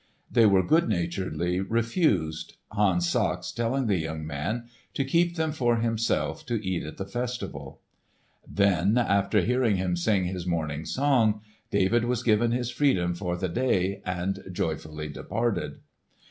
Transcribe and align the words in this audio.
They 0.31 0.47
were 0.47 0.63
good 0.63 0.89
naturedly 0.89 1.59
refused, 1.59 2.57
Hans 2.71 3.07
Sachs 3.07 3.51
telling 3.51 3.85
the 3.85 3.99
young 3.99 4.25
man 4.25 4.67
to 4.95 5.05
keep 5.05 5.35
them 5.35 5.51
for 5.51 5.75
himself 5.75 6.43
to 6.47 6.55
eat 6.67 6.83
at 6.83 6.97
the 6.97 7.05
festival. 7.05 7.81
Then 8.51 8.97
after 8.97 9.41
hearing 9.41 9.75
him 9.75 9.95
sing 9.95 10.23
his 10.25 10.47
morning 10.47 10.85
song, 10.85 11.41
David 11.69 12.05
was 12.05 12.23
given 12.23 12.49
his 12.49 12.71
freedom 12.71 13.13
for 13.13 13.37
the 13.37 13.47
day 13.47 14.01
and 14.03 14.43
joyfully 14.51 15.07
departed. 15.07 15.81